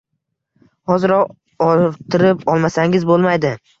[0.91, 1.35] Hoziroq
[1.67, 3.53] orttirib olmasangiz bo’lmaydi